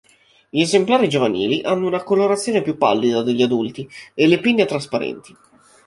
[0.49, 5.37] Gli esemplari giovanili hanno una colorazione più pallida degli adulti e le pinne trasparenti.